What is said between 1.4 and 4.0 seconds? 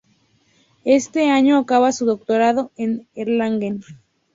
acaba su doctorado en Erlangen.